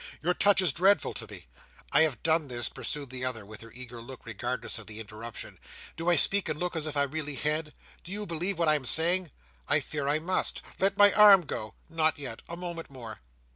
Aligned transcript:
Your 0.23 0.33
touch 0.33 0.61
is 0.63 0.71
dreadful 0.71 1.13
to 1.13 1.27
me!" 1.31 1.45
"I 1.91 2.01
have 2.01 2.23
done 2.23 2.47
this," 2.47 2.69
pursued 2.69 3.11
the 3.11 3.23
other, 3.23 3.45
with 3.45 3.61
her 3.61 3.71
eager 3.71 4.01
look, 4.01 4.25
regardless 4.25 4.79
of 4.79 4.87
the 4.87 4.99
interruption. 4.99 5.59
"Do 5.95 6.09
I 6.09 6.15
speak 6.15 6.49
and 6.49 6.57
look 6.59 6.75
as 6.75 6.87
if 6.87 6.97
I 6.97 7.03
really 7.03 7.35
had? 7.35 7.75
Do 8.03 8.11
you 8.11 8.25
believe 8.25 8.57
what 8.57 8.67
I 8.67 8.73
am 8.73 8.85
saying?" 8.85 9.29
"I 9.67 9.79
fear 9.79 10.07
I 10.07 10.17
must. 10.17 10.63
Let 10.79 10.97
my 10.97 11.13
arm 11.13 11.45
go!" 11.45 11.75
"Not 11.87 12.17
yet. 12.17 12.41
A 12.49 12.57
moment 12.57 12.89
more. 12.89 13.19